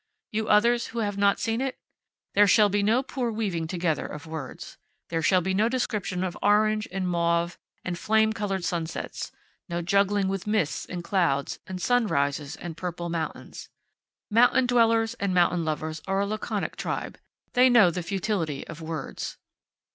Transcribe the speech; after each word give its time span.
You 0.31 0.47
others 0.47 0.87
who 0.87 0.99
have 1.01 1.15
not 1.19 1.39
seen 1.39 1.61
it? 1.61 1.77
There 2.33 2.47
shall 2.47 2.69
be 2.69 2.81
no 2.81 3.03
poor 3.03 3.31
weaving 3.31 3.67
together 3.67 4.07
of 4.07 4.25
words. 4.25 4.79
There 5.09 5.21
shall 5.21 5.41
be 5.41 5.53
no 5.53 5.69
description 5.69 6.23
of 6.23 6.35
orange 6.41 6.87
and 6.91 7.07
mauve 7.07 7.59
and 7.85 7.99
flame 7.99 8.33
colored 8.33 8.65
sunsets, 8.65 9.31
no 9.69 9.83
juggling 9.83 10.27
with 10.27 10.47
mists 10.47 10.87
and 10.87 11.03
clouds, 11.03 11.59
and 11.67 11.79
sunrises 11.79 12.55
and 12.55 12.75
purple 12.75 13.09
mountains. 13.09 13.69
Mountain 14.31 14.65
dwellers 14.65 15.13
and 15.19 15.35
mountain 15.35 15.63
lovers 15.63 16.01
are 16.07 16.19
a 16.21 16.25
laconic 16.25 16.75
tribe. 16.77 17.19
They 17.53 17.69
know 17.69 17.91
the 17.91 18.01
futility 18.01 18.65
of 18.65 18.81
words. 18.81 19.37